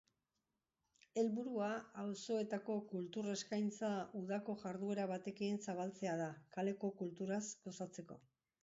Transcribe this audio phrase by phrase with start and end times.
[1.21, 1.67] Helburua
[2.05, 3.93] auzoetako kultur eskaintza
[4.23, 8.25] udako jarduera batekin zabaltzea da, kaleko kulturaz gozatzeko.